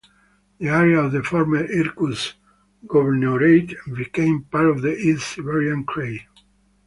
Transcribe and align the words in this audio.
The 0.57 0.67
area 0.69 0.99
of 0.99 1.11
the 1.11 1.21
former 1.21 1.63
Irkutsk 1.63 2.33
Governorate 2.87 3.75
became 3.95 4.45
part 4.45 4.65
of 4.65 4.81
the 4.81 4.97
East 4.97 5.35
Siberian 5.35 5.85
Krai. 5.85 6.21